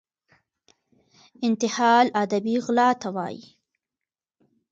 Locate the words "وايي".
3.15-3.45